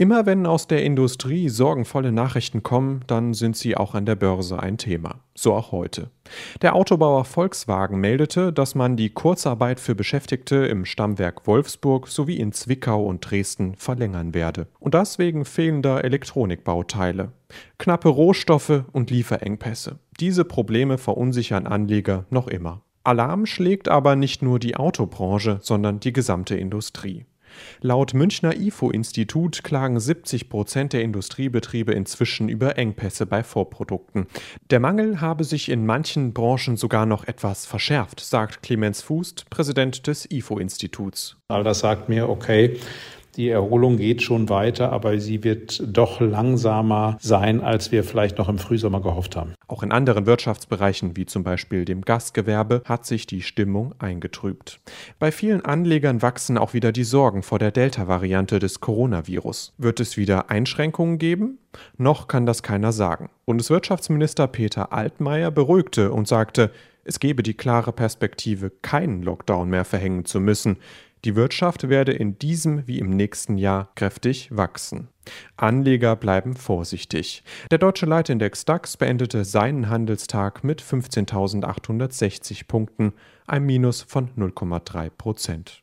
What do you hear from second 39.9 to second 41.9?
des IFO-Instituts. All das